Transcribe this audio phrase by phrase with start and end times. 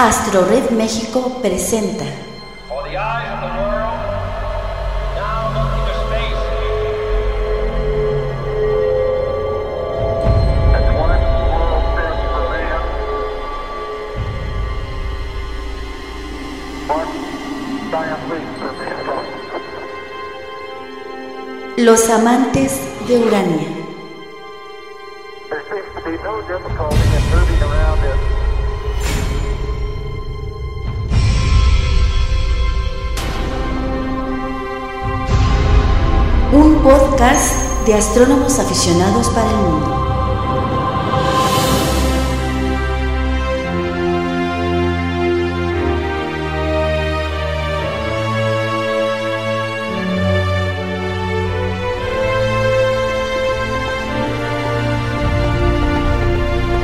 [0.00, 2.04] AstroRed México presenta.
[21.76, 23.78] Los amantes de Urania.
[36.82, 39.98] Podcast de astrónomos aficionados para el mundo.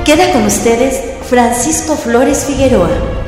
[0.05, 3.24] Queda con ustedes Francisco Flores Figueroa.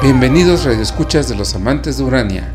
[0.00, 2.48] Bienvenidos radioescuchas de los amantes de Urania.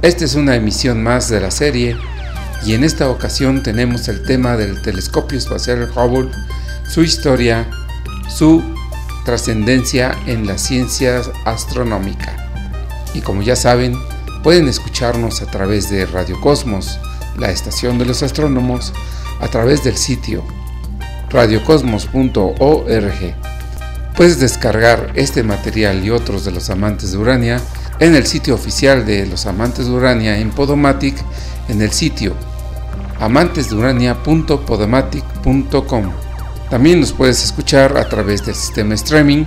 [0.00, 1.98] Esta es una emisión más de la serie
[2.64, 6.30] y en esta ocasión tenemos el tema del telescopio espacial Hubble,
[6.88, 7.68] su historia,
[8.34, 8.64] su
[9.26, 12.48] trascendencia en la ciencia astronómica.
[13.12, 13.94] Y como ya saben,
[14.42, 16.98] pueden escucharnos a través de Radio Cosmos,
[17.36, 18.94] la estación de los astrónomos,
[19.40, 20.42] a través del sitio
[21.28, 23.45] radiocosmos.org
[24.16, 27.60] Puedes descargar este material y otros de los amantes de Urania
[28.00, 31.16] en el sitio oficial de los amantes de Urania en Podomatic
[31.68, 32.34] en el sitio
[33.20, 36.12] amantesdeurania.podomatic.com.
[36.70, 39.44] También nos puedes escuchar a través del sistema streaming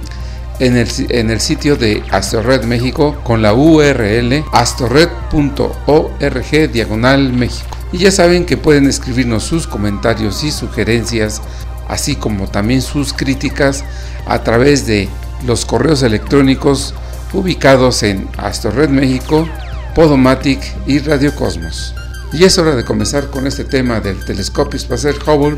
[0.60, 7.76] en el, en el sitio de AstroRed México con la URL astrored.org diagonal México.
[7.92, 11.42] Y ya saben que pueden escribirnos sus comentarios y sugerencias
[11.90, 13.84] así como también sus críticas
[14.26, 15.10] a través de
[15.46, 16.94] los correos electrónicos
[17.34, 19.48] ubicados en AstroRed México,
[19.96, 21.94] Podomatic y Radio Cosmos.
[22.32, 25.58] Y es hora de comenzar con este tema del telescopio espacial Hubble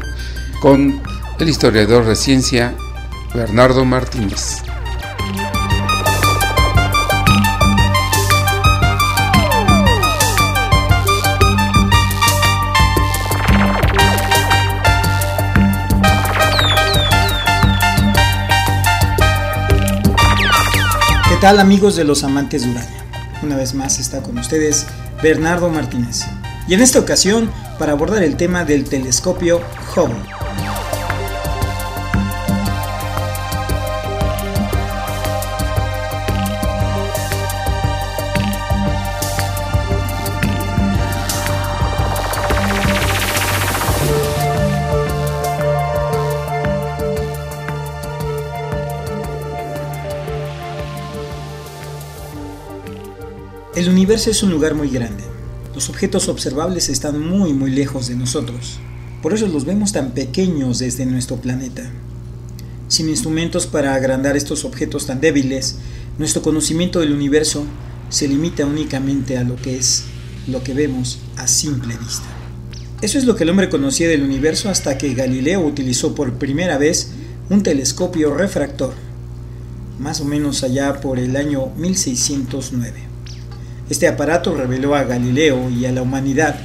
[0.62, 1.02] con
[1.40, 2.74] el historiador de ciencia
[3.34, 4.64] Bernardo Martínez.
[21.42, 23.04] Tal amigos de los amantes de Urania?
[23.42, 24.86] Una vez más está con ustedes
[25.24, 26.22] Bernardo Martínez.
[26.68, 27.50] Y en esta ocasión
[27.80, 29.60] para abordar el tema del telescopio
[29.96, 30.41] Hubble.
[53.82, 55.24] El universo es un lugar muy grande.
[55.74, 58.78] Los objetos observables están muy muy lejos de nosotros.
[59.24, 61.90] Por eso los vemos tan pequeños desde nuestro planeta.
[62.90, 65.78] Sin instrumentos para agrandar estos objetos tan débiles,
[66.20, 67.64] nuestro conocimiento del universo
[68.10, 70.04] se limita únicamente a lo que es
[70.46, 72.28] lo que vemos a simple vista.
[73.02, 76.78] Eso es lo que el hombre conocía del universo hasta que Galileo utilizó por primera
[76.78, 77.14] vez
[77.50, 78.94] un telescopio refractor,
[79.98, 83.11] más o menos allá por el año 1609.
[83.92, 86.56] Este aparato reveló a Galileo y a la humanidad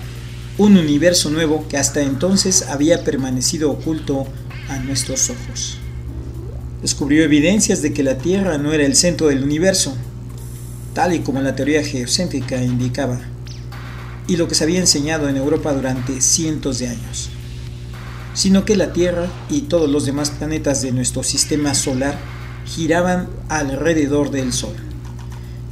[0.59, 4.29] un universo nuevo que hasta entonces había permanecido oculto
[4.69, 5.79] a nuestros ojos.
[6.83, 9.97] Descubrió evidencias de que la Tierra no era el centro del universo,
[10.95, 13.19] tal y como la teoría geocéntrica indicaba,
[14.29, 17.31] y lo que se había enseñado en Europa durante cientos de años,
[18.35, 22.17] sino que la Tierra y todos los demás planetas de nuestro sistema solar
[22.67, 24.77] giraban alrededor del Sol,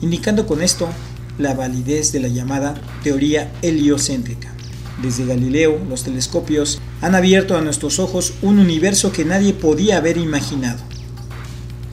[0.03, 0.89] indicando con esto
[1.38, 4.52] la validez de la llamada teoría heliocéntrica.
[5.02, 10.16] Desde Galileo, los telescopios han abierto a nuestros ojos un universo que nadie podía haber
[10.16, 10.82] imaginado.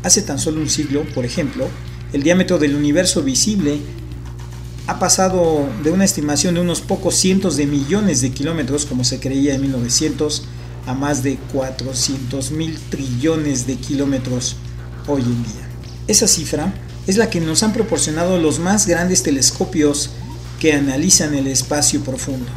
[0.03, 1.67] Hace tan solo un siglo, por ejemplo,
[2.13, 3.79] el diámetro del universo visible
[4.87, 9.19] ha pasado de una estimación de unos pocos cientos de millones de kilómetros, como se
[9.19, 10.43] creía en 1900,
[10.87, 14.55] a más de 400 mil trillones de kilómetros
[15.07, 15.69] hoy en día.
[16.07, 16.73] Esa cifra
[17.11, 20.11] es la que nos han proporcionado los más grandes telescopios
[20.61, 22.49] que analizan el espacio profundo.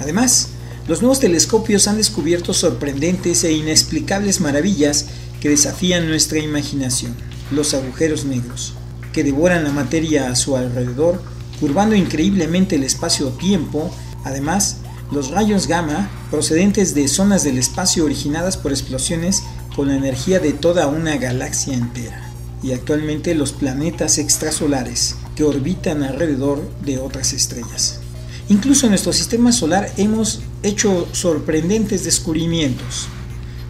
[0.00, 0.48] Además,
[0.88, 5.06] los nuevos telescopios han descubierto sorprendentes e inexplicables maravillas
[5.40, 7.14] que desafían nuestra imaginación.
[7.52, 8.72] Los agujeros negros,
[9.12, 11.22] que devoran la materia a su alrededor,
[11.60, 13.94] curvando increíblemente el espacio-tiempo.
[14.24, 14.78] Además,
[15.12, 19.44] los rayos gamma, procedentes de zonas del espacio originadas por explosiones
[19.76, 22.29] con la energía de toda una galaxia entera.
[22.62, 28.00] Y actualmente los planetas extrasolares, que orbitan alrededor de otras estrellas.
[28.48, 33.06] Incluso en nuestro sistema solar hemos hecho sorprendentes descubrimientos.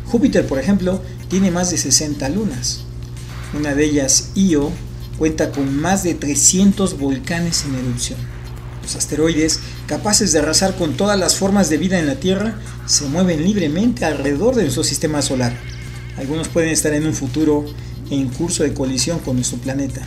[0.07, 2.81] Júpiter, por ejemplo, tiene más de 60 lunas.
[3.57, 4.71] Una de ellas, Io,
[5.19, 8.19] cuenta con más de 300 volcanes en erupción.
[8.83, 13.05] Los asteroides, capaces de arrasar con todas las formas de vida en la Tierra, se
[13.05, 15.55] mueven libremente alrededor de nuestro sistema solar.
[16.17, 17.67] Algunos pueden estar en un futuro
[18.11, 20.03] en curso de colisión con nuestro planeta.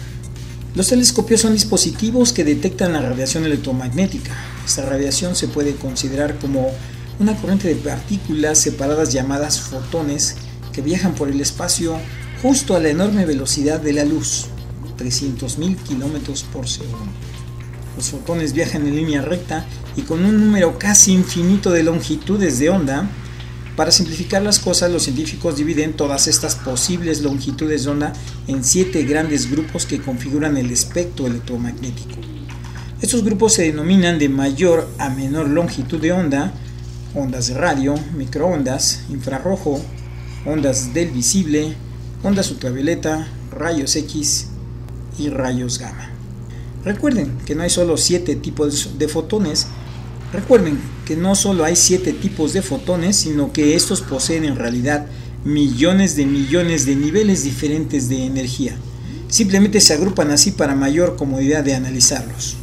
[0.75, 4.31] Los telescopios son dispositivos que detectan la radiación electromagnética.
[4.65, 6.71] Esta radiación se puede considerar como
[7.19, 10.35] una corriente de partículas separadas llamadas fotones
[10.71, 11.97] que viajan por el espacio
[12.41, 14.47] justo a la enorme velocidad de la luz,
[14.97, 17.11] 300.000 kilómetros por segundo.
[17.95, 19.65] Los fotones viajan en línea recta
[19.95, 23.07] y con un número casi infinito de longitudes de onda
[23.75, 28.13] para simplificar las cosas, los científicos dividen todas estas posibles longitudes de onda
[28.47, 32.21] en siete grandes grupos que configuran el espectro electromagnético.
[33.01, 36.53] Estos grupos se denominan de mayor a menor longitud de onda,
[37.15, 39.81] ondas de radio, microondas, infrarrojo,
[40.45, 41.73] ondas del visible,
[42.23, 44.47] ondas ultravioleta, rayos X
[45.17, 46.11] y rayos gamma.
[46.85, 49.67] Recuerden que no hay solo siete tipos de fotones,
[50.33, 55.06] Recuerden que no solo hay siete tipos de fotones, sino que estos poseen en realidad
[55.45, 58.75] millones de millones de niveles diferentes de energía.
[59.27, 62.56] Simplemente se agrupan así para mayor comodidad de analizarlos.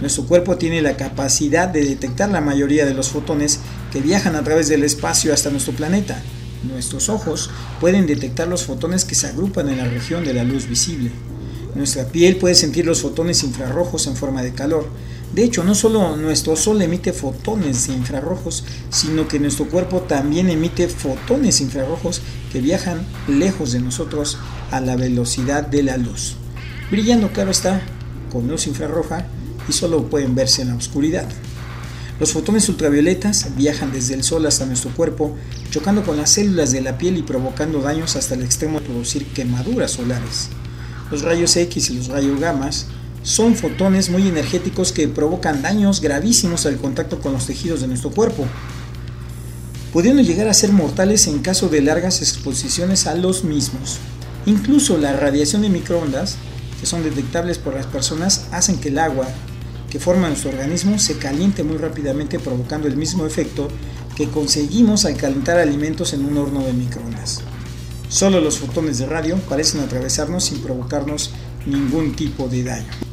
[0.00, 3.58] Nuestro cuerpo tiene la capacidad de detectar la mayoría de los fotones
[3.92, 6.22] que viajan a través del espacio hasta nuestro planeta.
[6.62, 7.50] Nuestros ojos
[7.80, 11.10] pueden detectar los fotones que se agrupan en la región de la luz visible.
[11.74, 14.88] Nuestra piel puede sentir los fotones infrarrojos en forma de calor
[15.34, 20.86] de hecho, no solo nuestro Sol emite fotones infrarrojos, sino que nuestro cuerpo también emite
[20.86, 22.22] fotones infrarrojos
[22.52, 24.38] que viajan lejos de nosotros
[24.70, 26.36] a la velocidad de la luz,
[26.88, 27.82] brillando claro está
[28.30, 29.26] con luz infrarroja
[29.68, 31.26] y solo pueden verse en la oscuridad.
[32.20, 35.36] Los fotones ultravioletas viajan desde el Sol hasta nuestro cuerpo,
[35.70, 39.26] chocando con las células de la piel y provocando daños hasta el extremo de producir
[39.26, 40.50] quemaduras solares.
[41.10, 42.70] Los rayos X y los rayos gamma
[43.24, 48.10] son fotones muy energéticos que provocan daños gravísimos al contacto con los tejidos de nuestro
[48.10, 48.44] cuerpo,
[49.94, 53.96] pudiendo llegar a ser mortales en caso de largas exposiciones a los mismos.
[54.44, 56.36] Incluso la radiación de microondas,
[56.78, 59.26] que son detectables por las personas, hacen que el agua
[59.88, 63.68] que forma nuestro organismo se caliente muy rápidamente provocando el mismo efecto
[64.16, 67.40] que conseguimos al calentar alimentos en un horno de microondas.
[68.10, 71.30] Solo los fotones de radio parecen atravesarnos sin provocarnos
[71.64, 73.03] ningún tipo de daño.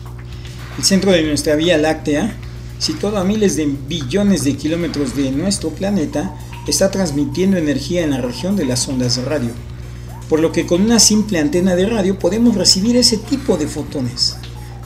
[0.82, 2.36] El centro de nuestra Vía Láctea,
[2.80, 6.36] situado a miles de billones de kilómetros de nuestro planeta,
[6.68, 9.52] está transmitiendo energía en la región de las ondas de radio,
[10.28, 14.38] por lo que con una simple antena de radio podemos recibir ese tipo de fotones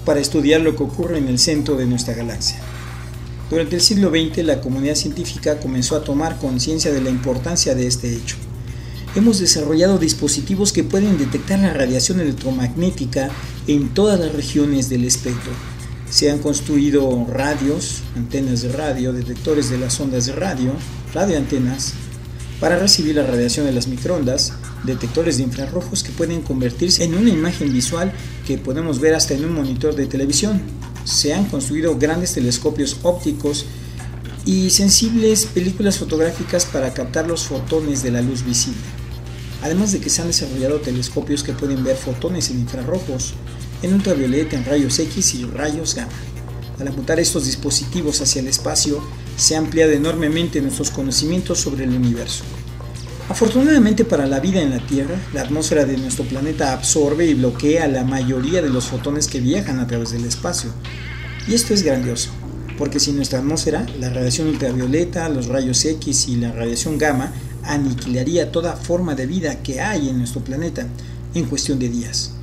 [0.03, 2.57] para estudiar lo que ocurre en el centro de nuestra galaxia.
[3.49, 7.87] Durante el siglo XX la comunidad científica comenzó a tomar conciencia de la importancia de
[7.87, 8.35] este hecho
[9.15, 13.29] hemos desarrollado dispositivos que pueden detectar la radiación electromagnética
[13.65, 15.53] en todas las regiones del espectro.
[16.15, 20.71] Se han construido radios, antenas de radio, detectores de las ondas de radio,
[21.13, 21.91] radioantenas,
[22.61, 24.53] para recibir la radiación de las microondas,
[24.85, 28.13] detectores de infrarrojos que pueden convertirse en una imagen visual
[28.47, 30.61] que podemos ver hasta en un monitor de televisión.
[31.03, 33.65] Se han construido grandes telescopios ópticos
[34.45, 38.79] y sensibles películas fotográficas para captar los fotones de la luz visible.
[39.61, 43.33] Además de que se han desarrollado telescopios que pueden ver fotones en infrarrojos,
[43.85, 46.11] en ultravioleta, en rayos X y rayos gamma.
[46.79, 49.01] Al apuntar estos dispositivos hacia el espacio,
[49.37, 52.43] se ha ampliado enormemente nuestros conocimientos sobre el universo.
[53.29, 57.87] Afortunadamente para la vida en la Tierra, la atmósfera de nuestro planeta absorbe y bloquea
[57.87, 60.69] la mayoría de los fotones que viajan a través del espacio.
[61.47, 62.29] Y esto es grandioso,
[62.77, 68.51] porque sin nuestra atmósfera, la radiación ultravioleta, los rayos X y la radiación gamma aniquilaría
[68.51, 70.87] toda forma de vida que hay en nuestro planeta
[71.33, 72.34] en cuestión de días.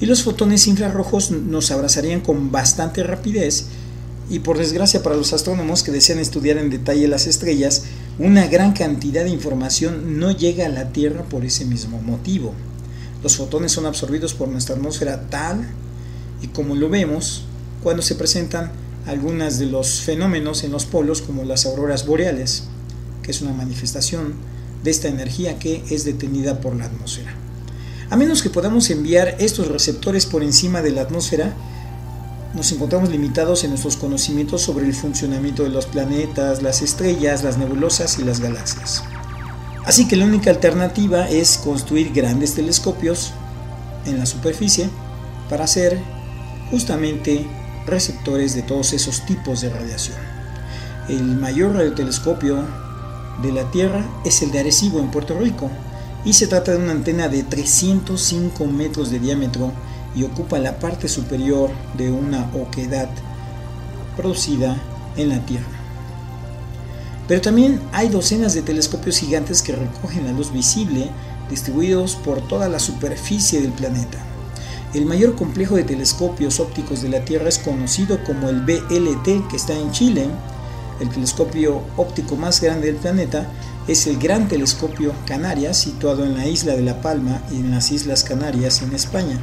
[0.00, 3.66] Y los fotones infrarrojos nos abrazarían con bastante rapidez
[4.28, 7.84] y por desgracia para los astrónomos que desean estudiar en detalle las estrellas,
[8.18, 12.52] una gran cantidad de información no llega a la Tierra por ese mismo motivo.
[13.22, 15.66] Los fotones son absorbidos por nuestra atmósfera tal
[16.42, 17.44] y como lo vemos
[17.82, 18.72] cuando se presentan
[19.06, 22.64] algunos de los fenómenos en los polos como las auroras boreales,
[23.22, 24.34] que es una manifestación
[24.82, 27.45] de esta energía que es detenida por la atmósfera.
[28.08, 31.54] A menos que podamos enviar estos receptores por encima de la atmósfera,
[32.54, 37.58] nos encontramos limitados en nuestros conocimientos sobre el funcionamiento de los planetas, las estrellas, las
[37.58, 39.02] nebulosas y las galaxias.
[39.84, 43.32] Así que la única alternativa es construir grandes telescopios
[44.04, 44.88] en la superficie
[45.50, 45.98] para hacer
[46.70, 47.44] justamente
[47.86, 50.16] receptores de todos esos tipos de radiación.
[51.08, 52.64] El mayor radiotelescopio
[53.42, 55.70] de la Tierra es el de Arecibo en Puerto Rico
[56.26, 59.70] y se trata de una antena de 305 metros de diámetro
[60.16, 63.08] y ocupa la parte superior de una oquedad
[64.16, 64.76] producida
[65.16, 65.64] en la Tierra.
[67.28, 71.10] Pero también hay docenas de telescopios gigantes que recogen la luz visible
[71.48, 74.18] distribuidos por toda la superficie del planeta.
[74.94, 79.56] El mayor complejo de telescopios ópticos de la Tierra es conocido como el BLT que
[79.56, 80.26] está en Chile.
[80.98, 83.48] El telescopio óptico más grande del planeta
[83.88, 87.92] es el Gran Telescopio Canarias situado en la isla de La Palma y en las
[87.92, 89.38] Islas Canarias en España.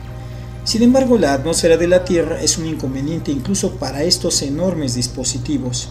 [0.65, 5.89] Sin embargo, la atmósfera de la Tierra es un inconveniente incluso para estos enormes dispositivos.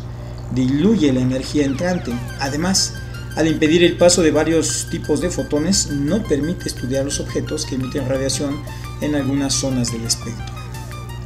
[0.54, 2.12] Diluye la energía entrante.
[2.40, 2.94] Además,
[3.37, 7.76] al impedir el paso de varios tipos de fotones, no permite estudiar los objetos que
[7.76, 8.62] emiten radiación
[9.00, 10.44] en algunas zonas del espectro.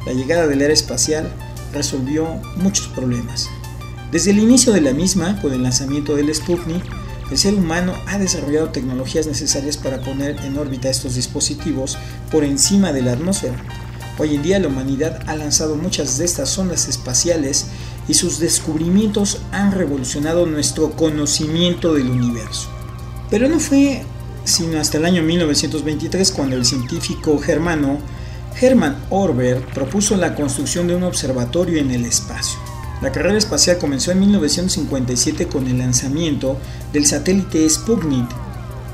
[0.05, 1.29] La llegada del era espacial
[1.73, 3.49] resolvió muchos problemas.
[4.11, 6.83] Desde el inicio de la misma, con el lanzamiento del Sputnik,
[7.29, 11.97] el ser humano ha desarrollado tecnologías necesarias para poner en órbita estos dispositivos
[12.31, 13.55] por encima de la atmósfera.
[14.17, 17.67] Hoy en día la humanidad ha lanzado muchas de estas sondas espaciales
[18.07, 22.69] y sus descubrimientos han revolucionado nuestro conocimiento del universo.
[23.29, 24.03] Pero no fue
[24.47, 27.99] sino hasta el año 1923 cuando el científico germano
[28.59, 32.57] Hermann Orbert propuso la construcción de un observatorio en el espacio.
[33.01, 36.57] La carrera espacial comenzó en 1957 con el lanzamiento
[36.93, 38.27] del satélite Sputnik.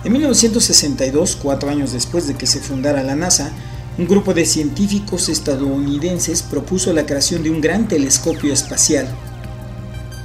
[0.04, 3.54] En 1962, cuatro años después de que se fundara la NASA,
[3.98, 9.08] un grupo de científicos estadounidenses propuso la creación de un gran telescopio espacial,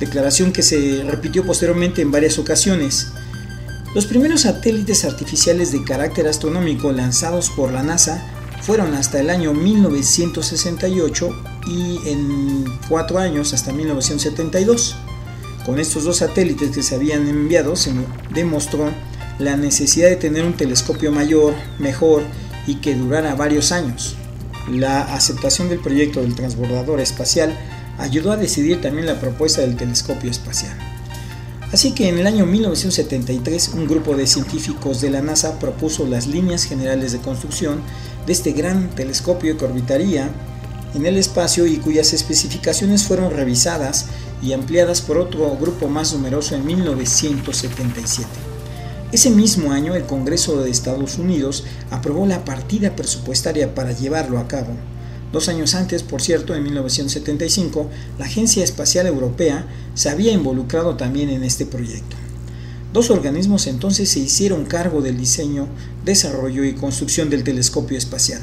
[0.00, 3.08] declaración que se repitió posteriormente en varias ocasiones.
[3.94, 8.26] Los primeros satélites artificiales de carácter astronómico lanzados por la NASA
[8.62, 14.96] fueron hasta el año 1968 y en cuatro años hasta 1972.
[15.66, 17.92] Con estos dos satélites que se habían enviado se
[18.32, 18.90] demostró
[19.38, 22.22] la necesidad de tener un telescopio mayor, mejor
[22.66, 24.16] y que durara varios años.
[24.70, 27.54] La aceptación del proyecto del transbordador espacial
[27.98, 30.76] ayudó a decidir también la propuesta del telescopio espacial.
[31.72, 36.26] Así que en el año 1973 un grupo de científicos de la NASA propuso las
[36.26, 37.82] líneas generales de construcción
[38.26, 40.30] de este gran telescopio que orbitaría
[40.94, 44.06] en el espacio y cuyas especificaciones fueron revisadas
[44.42, 48.28] y ampliadas por otro grupo más numeroso en 1977.
[49.10, 54.48] Ese mismo año el Congreso de Estados Unidos aprobó la partida presupuestaria para llevarlo a
[54.48, 54.74] cabo.
[55.32, 61.30] Dos años antes, por cierto, en 1975, la Agencia Espacial Europea se había involucrado también
[61.30, 62.16] en este proyecto.
[62.92, 65.68] Dos organismos entonces se hicieron cargo del diseño,
[66.04, 68.40] desarrollo y construcción del telescopio espacial.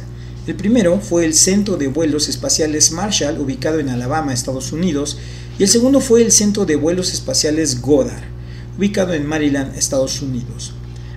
[0.48, 5.18] El primero fue el Centro de Vuelos Espaciales Marshall, ubicado en Alabama, Estados Unidos,
[5.58, 8.24] y el segundo fue el Centro de Vuelos Espaciales Goddard,
[8.78, 10.74] ubicado en Maryland, Estados Unidos.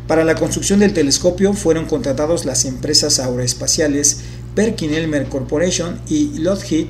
[0.07, 4.21] Para la construcción del telescopio fueron contratados las empresas aeroespaciales
[4.55, 6.87] Perkin-Elmer Corporation y Lockheed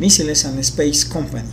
[0.00, 1.48] Missiles and Space Company.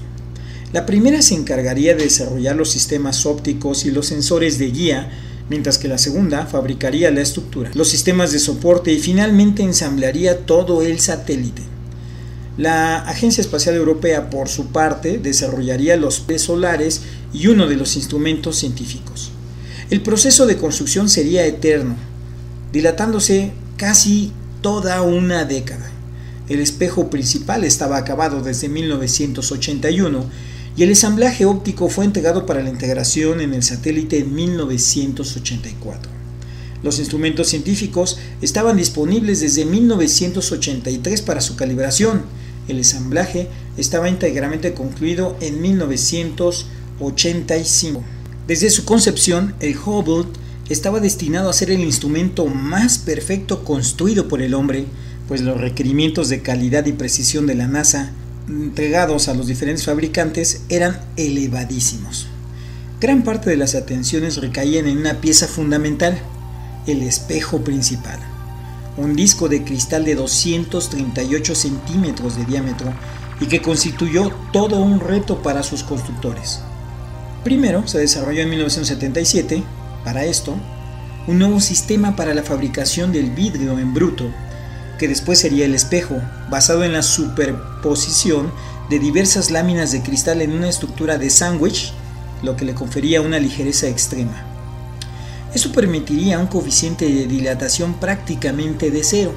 [0.72, 5.12] La primera se encargaría de desarrollar los sistemas ópticos y los sensores de guía,
[5.50, 10.82] mientras que la segunda fabricaría la estructura, los sistemas de soporte y finalmente ensamblaría todo
[10.82, 11.62] el satélite.
[12.58, 17.02] La Agencia Espacial Europea, por su parte, desarrollaría los pies solares
[17.34, 19.32] y uno de los instrumentos científicos.
[19.90, 21.96] El proceso de construcción sería eterno,
[22.72, 24.32] dilatándose casi
[24.62, 25.90] toda una década.
[26.48, 30.26] El espejo principal estaba acabado desde 1981
[30.76, 36.12] y el ensamblaje óptico fue entregado para la integración en el satélite en 1984.
[36.82, 42.24] Los instrumentos científicos estaban disponibles desde 1983 para su calibración.
[42.68, 48.04] El ensamblaje estaba íntegramente concluido en 1985.
[48.48, 50.26] Desde su concepción, el Hubble
[50.70, 54.84] estaba destinado a ser el instrumento más perfecto construido por el hombre,
[55.28, 58.14] pues los requerimientos de calidad y precisión de la NASA
[58.48, 62.28] entregados a los diferentes fabricantes eran elevadísimos.
[63.00, 66.18] Gran parte de las atenciones recaían en una pieza fundamental,
[66.88, 68.20] el espejo principal,
[68.98, 72.94] un disco de cristal de 238 centímetros de diámetro
[73.40, 76.62] y que constituyó todo un reto para sus constructores.
[77.44, 79.64] Primero se desarrolló en 1977,
[80.06, 80.56] para esto,
[81.28, 84.30] un nuevo sistema para la fabricación del vidrio en bruto
[84.98, 88.52] que después sería el espejo, basado en la superposición
[88.90, 91.94] de diversas láminas de cristal en una estructura de sándwich,
[92.42, 94.46] lo que le confería una ligereza extrema.
[95.54, 99.34] Eso permitiría un coeficiente de dilatación prácticamente de cero.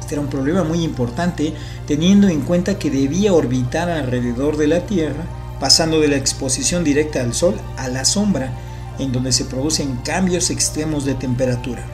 [0.00, 1.54] Este era un problema muy importante
[1.86, 5.24] teniendo en cuenta que debía orbitar alrededor de la Tierra,
[5.60, 8.52] pasando de la exposición directa al Sol a la sombra,
[8.98, 11.84] en donde se producen cambios extremos de temperatura.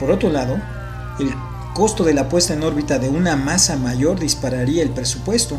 [0.00, 0.60] Por otro lado,
[1.18, 1.30] el
[1.76, 5.58] costo de la puesta en órbita de una masa mayor dispararía el presupuesto.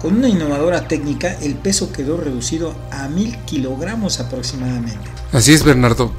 [0.00, 5.10] Con una innovadora técnica, el peso quedó reducido a mil kilogramos aproximadamente.
[5.32, 6.12] Así es, Bernardo.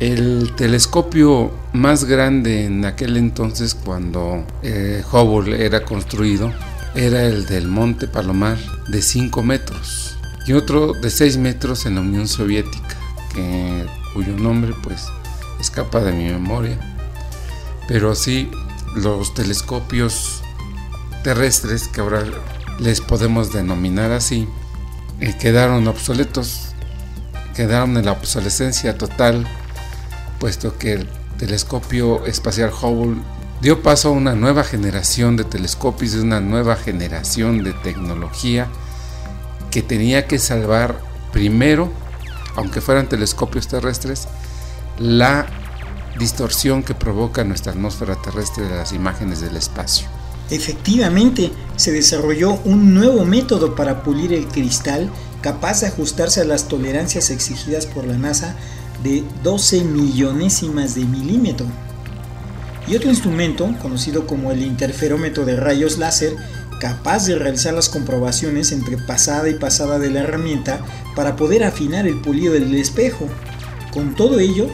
[0.00, 6.52] El telescopio más grande en aquel entonces, cuando eh, Hubble era construido,
[6.94, 12.02] era el del Monte Palomar de 5 metros y otro de 6 metros en la
[12.02, 12.96] Unión Soviética,
[13.34, 15.06] que, cuyo nombre pues
[15.58, 16.78] escapa de mi memoria
[17.88, 18.50] pero sí
[19.02, 20.42] los telescopios
[21.22, 22.24] terrestres, que ahora
[22.78, 24.48] les podemos denominar así,
[25.20, 26.74] eh, quedaron obsoletos,
[27.54, 29.46] quedaron en la obsolescencia total,
[30.38, 31.08] puesto que el
[31.38, 33.20] telescopio espacial Hubble
[33.60, 38.68] dio paso a una nueva generación de telescopios, de una nueva generación de tecnología
[39.70, 41.00] que tenía que salvar
[41.32, 41.92] primero,
[42.56, 44.28] aunque fueran telescopios terrestres,
[44.98, 45.46] la
[46.18, 50.08] distorsión que provoca nuestra atmósfera terrestre de las imágenes del espacio.
[50.50, 55.10] Efectivamente, se desarrolló un nuevo método para pulir el cristal
[55.42, 58.56] capaz de ajustarse a las tolerancias exigidas por la NASA
[59.02, 61.66] de 12 millonésimas de milímetro.
[62.86, 66.34] Y otro instrumento, conocido como el interferómetro de rayos láser,
[66.80, 70.80] capaz de realizar las comprobaciones entre pasada y pasada de la herramienta
[71.14, 73.28] para poder afinar el pulido del espejo.
[73.92, 74.68] Con todo ello,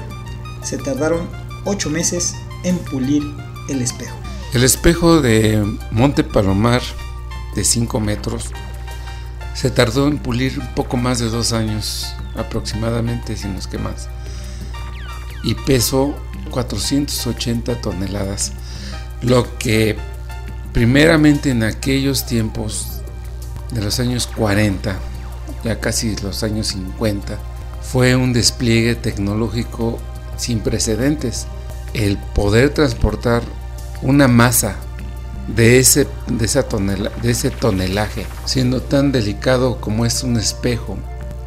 [0.64, 1.28] se tardaron
[1.64, 3.22] 8 meses en pulir
[3.68, 4.16] el espejo.
[4.52, 6.82] El espejo de Monte Palomar
[7.54, 8.50] de 5 metros
[9.54, 13.78] se tardó en pulir un poco más de dos años aproximadamente, si no es que
[13.78, 14.08] más.
[15.42, 16.14] Y pesó
[16.50, 18.52] 480 toneladas,
[19.22, 19.96] lo que
[20.72, 23.00] primeramente en aquellos tiempos
[23.70, 24.96] de los años 40,
[25.64, 27.38] ya casi los años 50,
[27.82, 29.98] fue un despliegue tecnológico
[30.36, 31.46] sin precedentes.
[31.92, 33.42] El poder transportar
[34.02, 34.76] una masa
[35.48, 40.98] de ese, de, esa de ese tonelaje, siendo tan delicado como es un espejo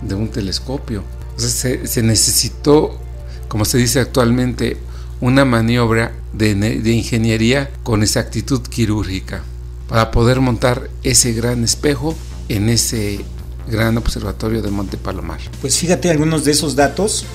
[0.01, 1.03] de un telescopio.
[1.37, 2.99] se, necesitó,
[3.47, 4.77] como se dice actualmente,
[5.19, 9.41] una maniobra de, de, ingeniería con exactitud quirúrgica
[9.89, 12.15] para poder montar ese gran espejo
[12.49, 13.25] en ese
[13.67, 15.39] gran observatorio de Monte Palomar.
[15.59, 17.25] Pues fíjate algunos de esos datos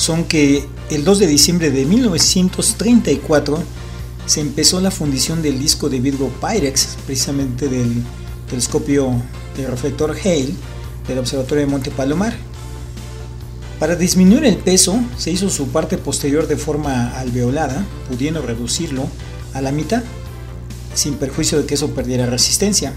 [0.00, 3.62] son que el 2 de diciembre de 1934
[4.24, 8.02] se empezó la fundición del disco de vidrio Pyrex, precisamente del
[8.48, 9.12] telescopio
[9.58, 10.54] de reflector Hale
[11.06, 12.34] del Observatorio de Monte Palomar.
[13.78, 19.06] Para disminuir el peso, se hizo su parte posterior de forma alveolada, pudiendo reducirlo
[19.52, 20.02] a la mitad,
[20.94, 22.94] sin perjuicio de que eso perdiera resistencia.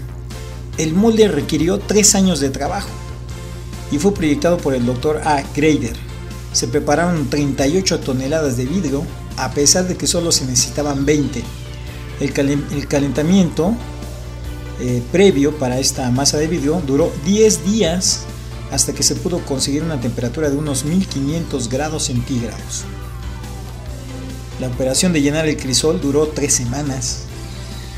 [0.78, 2.88] El molde requirió tres años de trabajo
[3.92, 5.20] y fue proyectado por el Dr.
[5.26, 5.42] A.
[5.54, 6.13] Grader,
[6.54, 9.02] se prepararon 38 toneladas de vidrio,
[9.36, 11.42] a pesar de que solo se necesitaban 20.
[12.20, 13.74] El, calentamiento
[14.80, 18.20] eh, previo para esta masa de vidrio duró 10 días
[18.70, 22.84] hasta que se pudo conseguir una temperatura de unos 1500 grados centígrados.
[24.60, 27.22] La operación de llenar el crisol duró 3 semanas.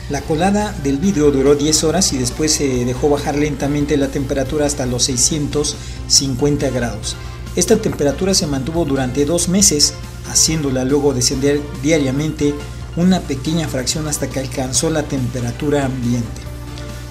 [0.08, 4.64] La colada del vidrio duró 10 horas y después se dejó bajar lentamente la temperatura
[4.64, 7.16] hasta los 650 grados.
[7.56, 9.94] Esta temperatura se mantuvo durante dos meses,
[10.28, 12.54] haciéndola luego descender diariamente
[12.96, 16.42] una pequeña fracción hasta que alcanzó la temperatura ambiente.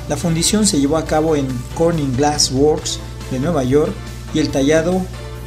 [0.08, 3.00] La fundición se llevó a cabo en Corning Glass Works
[3.32, 3.92] de Nueva York
[4.34, 5.02] y el tallado,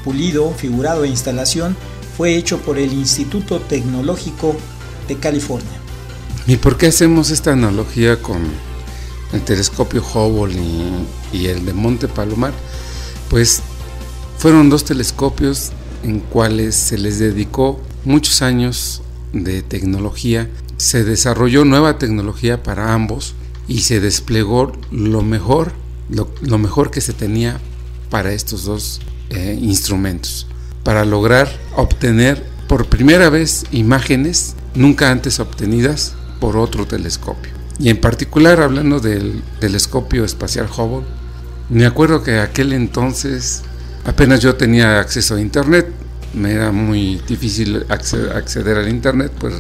[0.04, 1.76] pulido, figurado e instalación
[2.16, 4.56] fue hecho por el Instituto Tecnológico
[5.06, 5.78] de California.
[6.48, 8.42] ¿Y por qué hacemos esta analogía con
[9.32, 10.56] el telescopio Hubble
[11.32, 12.52] y, el de Monte Palomar?
[13.30, 13.62] Pues
[14.38, 15.72] fueron dos telescopios
[16.05, 23.35] en cuales se les dedicó muchos años de tecnología, se desarrolló nueva tecnología para ambos
[23.66, 25.72] y se desplegó lo mejor,
[26.09, 27.61] lo, mejor que se tenía
[28.11, 30.46] para estos dos eh, instrumentos,
[30.85, 37.53] para lograr obtener por primera vez imágenes nunca antes obtenidas por otro telescopio.
[37.81, 41.07] Y en particular hablando del telescopio espacial Hubble,
[41.70, 43.62] me acuerdo que aquel entonces
[44.09, 45.87] apenas yo tenía acceso a internet,
[46.33, 49.55] me era muy difícil acceder, al internet, pues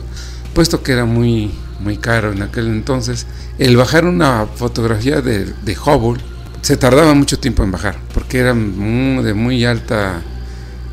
[0.54, 3.26] puesto que era muy muy caro en aquel entonces,
[3.58, 6.20] el bajar una fotografía de, de Hubble
[6.62, 10.22] se tardaba mucho tiempo en bajar, porque eran de muy alta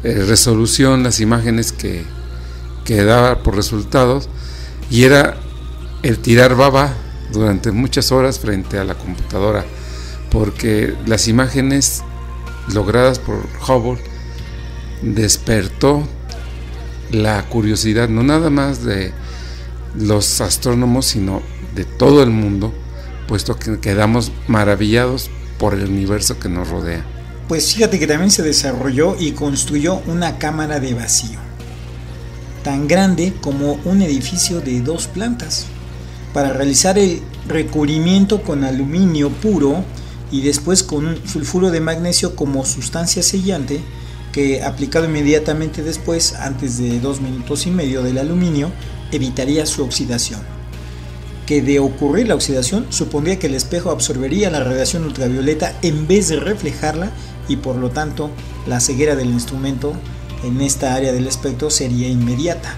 [0.04, 2.04] eh, resolución las imágenes que,
[2.84, 4.30] que daba por resultados,
[4.92, 5.38] y era
[6.04, 6.94] el tirar baba
[7.32, 9.66] durante muchas horas frente a la computadora,
[10.30, 12.04] porque las imágenes
[12.74, 14.02] logradas por Hubble
[15.02, 16.08] despertó
[17.12, 19.14] la curiosidad no nada más de
[19.98, 21.42] los astrónomos, sino
[21.76, 22.74] de todo el mundo,
[23.28, 27.06] puesto que quedamos maravillados por el universo que nos rodea.
[27.48, 31.40] Pues fíjate que también se desarrolló y construyó una cámara de vacío,
[32.64, 35.68] tan grande como un edificio de dos plantas,
[36.34, 39.86] para realizar el recubrimiento con aluminio puro
[40.32, 43.82] y después con un sulfuro de magnesio como sustancia sellante
[44.32, 48.70] que aplicado inmediatamente después, antes de dos minutos y medio del aluminio,
[49.14, 50.42] evitaría su oxidación.
[51.46, 56.28] Que de ocurrir la oxidación supondría que el espejo absorbería la radiación ultravioleta en vez
[56.28, 57.12] de reflejarla
[57.48, 58.30] y por lo tanto
[58.68, 59.94] la ceguera del instrumento
[60.44, 62.76] en esta área del espectro sería inmediata.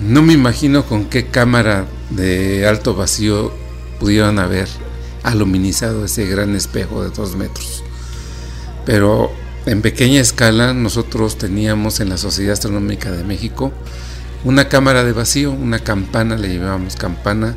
[0.00, 3.52] No me imagino con qué cámara de alto vacío
[3.98, 4.68] pudieron haber
[5.22, 7.84] aluminizado ese gran espejo de dos metros.
[8.86, 9.30] Pero
[9.66, 13.72] en pequeña escala nosotros teníamos en la Sociedad Astronómica de México
[14.44, 17.56] una cámara de vacío, una campana, le llamábamos campana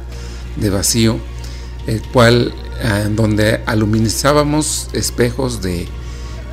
[0.57, 1.17] de vacío,
[1.87, 5.87] el cual ah, donde aluminizábamos espejos de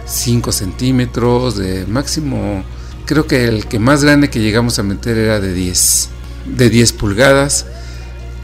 [0.06, 2.64] 5 centímetros, de máximo,
[3.06, 6.08] creo que el que más grande que llegamos a meter era de 10,
[6.56, 7.66] de 10 pulgadas,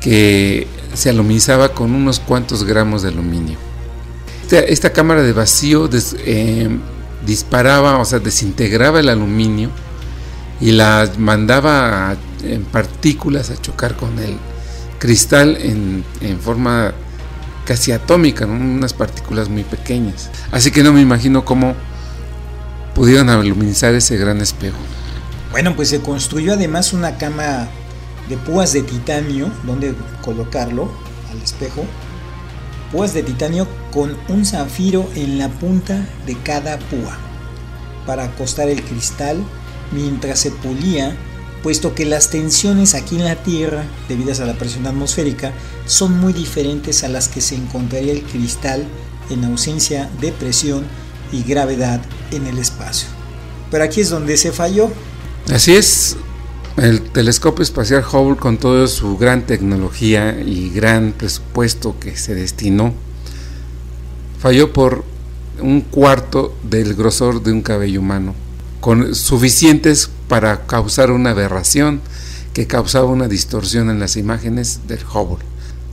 [0.00, 3.58] que se aluminizaba con unos cuantos gramos de aluminio.
[4.50, 5.90] Esta, cámara de vacío
[6.24, 6.68] eh,
[7.26, 9.70] disparaba, o sea, desintegraba el aluminio
[10.60, 14.36] y la mandaba en partículas a chocar con el
[14.98, 16.04] cristal en,
[16.40, 16.94] forma
[17.66, 20.30] casi atómica, unas partículas muy pequeñas.
[20.52, 21.74] Así que no me imagino cómo
[22.94, 24.78] pudieron aluminizar ese gran espejo.
[25.50, 27.68] Bueno, pues se construyó además una cama
[28.28, 30.90] de púas de titanio donde colocarlo
[31.30, 31.84] al espejo.
[32.92, 37.18] Púas de titanio con un zafiro en la punta de cada púa
[38.06, 39.42] para acostar el cristal
[39.92, 41.16] mientras se pulía,
[41.62, 45.52] puesto que las tensiones aquí en la Tierra, debidas a la presión atmosférica,
[45.86, 48.86] son muy diferentes a las que se encontraría el cristal
[49.30, 50.84] en ausencia de presión
[51.32, 53.08] y gravedad en el espacio.
[53.70, 54.90] Pero aquí es donde se falló.
[55.52, 56.16] Así es,
[56.76, 62.92] el telescopio espacial Hubble con toda su gran tecnología y gran presupuesto que se destinó,
[64.38, 65.04] falló por
[65.60, 68.34] un cuarto del grosor de un cabello humano,
[68.80, 72.02] con suficientes para causar una aberración
[72.52, 75.44] que causaba una distorsión en las imágenes del Hubble.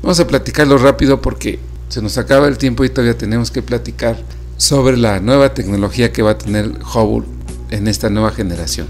[0.02, 4.22] Vamos a platicarlo rápido porque se nos acaba el tiempo y todavía tenemos que platicar
[4.58, 7.28] sobre la nueva tecnología que va a tener Hubble
[7.70, 8.88] en esta nueva generación.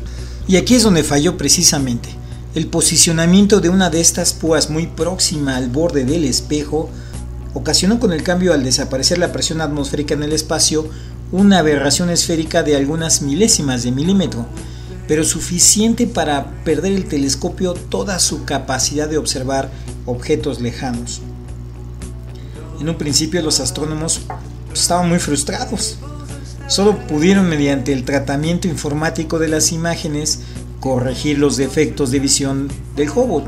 [0.47, 2.09] Y aquí es donde falló precisamente.
[2.55, 6.89] El posicionamiento de una de estas púas muy próxima al borde del espejo
[7.53, 10.89] ocasionó con el cambio al desaparecer la presión atmosférica en el espacio
[11.31, 14.45] una aberración esférica de algunas milésimas de milímetro,
[15.07, 19.71] pero suficiente para perder el telescopio toda su capacidad de observar
[20.05, 21.21] objetos lejanos.
[22.79, 24.21] En un principio los astrónomos
[24.73, 25.97] estaban muy frustrados.
[26.73, 30.39] Solo pudieron mediante el tratamiento informático de las imágenes
[30.79, 33.45] corregir los defectos de visión del Hubble,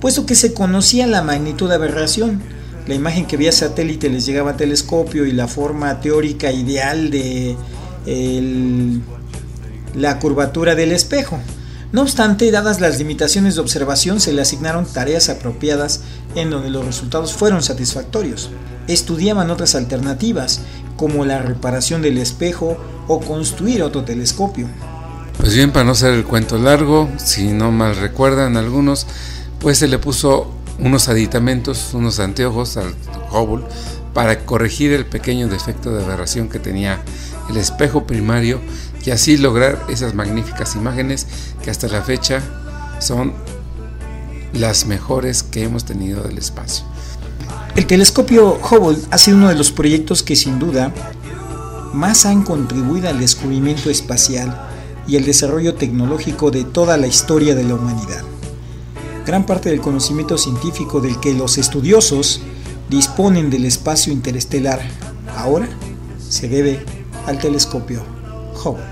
[0.00, 2.40] puesto que se conocía la magnitud de aberración.
[2.86, 7.58] La imagen que vía satélite les llegaba al telescopio y la forma teórica ideal de
[9.94, 11.38] la curvatura del espejo.
[11.92, 16.00] No obstante, dadas las limitaciones de observación, se le asignaron tareas apropiadas
[16.34, 18.48] en donde los resultados fueron satisfactorios.
[18.88, 20.62] Estudiaban otras alternativas,
[20.96, 22.76] como la reparación del espejo
[23.08, 24.68] o construir otro telescopio.
[25.38, 29.06] Pues bien, para no ser el cuento largo, si no mal recuerdan algunos,
[29.58, 32.94] pues se le puso unos aditamentos, unos anteojos al
[33.32, 33.64] Hubble
[34.14, 37.00] para corregir el pequeño defecto de aberración que tenía
[37.48, 38.60] el espejo primario
[39.04, 41.26] y así lograr esas magníficas imágenes
[41.62, 42.42] que hasta la fecha
[43.00, 43.32] son
[44.52, 46.84] las mejores que hemos tenido del espacio.
[47.74, 50.92] El telescopio Hubble ha sido uno de los proyectos que sin duda
[51.94, 54.68] más han contribuido al descubrimiento espacial
[55.06, 58.24] y el desarrollo tecnológico de toda la historia de la humanidad.
[59.24, 62.42] Gran parte del conocimiento científico del que los estudiosos
[62.90, 64.82] disponen del espacio interestelar
[65.34, 65.66] ahora
[66.28, 66.84] se debe
[67.26, 68.04] al telescopio
[68.62, 68.84] Hubble.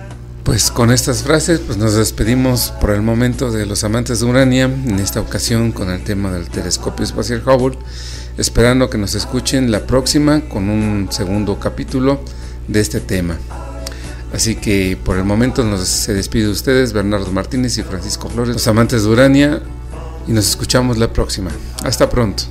[0.43, 4.64] Pues con estas frases pues nos despedimos por el momento de los amantes de Urania,
[4.64, 7.77] en esta ocasión con el tema del telescopio espacial Hubble,
[8.40, 12.20] esperando que nos escuchen la próxima con un segundo capítulo
[12.68, 13.37] de este tema.
[14.33, 18.55] Así que por el momento nos, se despide de ustedes Bernardo Martínez y Francisco Flores,
[18.55, 19.61] los amantes de Urania,
[20.26, 21.50] y nos escuchamos la próxima.
[21.85, 22.44] Hasta pronto.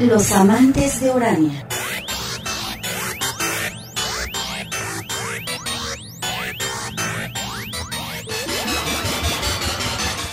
[0.00, 1.66] Los amantes de Urania.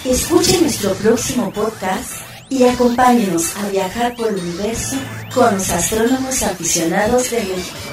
[0.05, 4.95] Escuche nuestro próximo podcast y acompáñenos a viajar por el universo
[5.33, 7.84] con los astrónomos aficionados de México.